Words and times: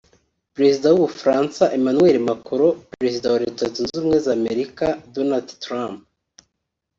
Perezida 0.55 0.87
w’u 0.89 1.01
Bufaransa 1.05 1.63
Emmanuel 1.77 2.17
Macron 2.27 2.75
Perezida 2.97 3.27
wa 3.33 3.41
Leta 3.43 3.63
Zunze 3.73 3.93
Ubumwe 3.95 4.17
za 4.25 4.31
Amerika 4.39 4.85
Donald 5.15 5.47
Trump 5.63 5.97